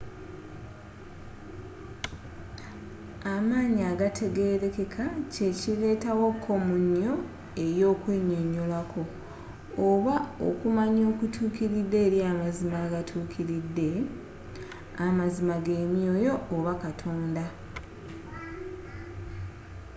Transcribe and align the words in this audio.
amaanyi 3.33 3.81
agatategerekeka 3.93 5.03
kyekireeta 5.33 6.11
wo 6.21 6.29
komunyo 6.45 7.11
eyokwenyonyolako 7.65 9.01
oba 9.87 10.15
okumanya 10.47 11.03
okutuukiride 11.11 11.97
eri 12.07 12.19
amazima 12.31 12.77
agatuukiride 12.87 13.89
amazima 15.07 15.55
gemyoyo 15.65 16.33
oba 16.55 16.73
katonda 16.83 17.45